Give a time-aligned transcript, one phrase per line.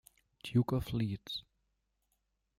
[0.43, 1.43] Duke of Leeds.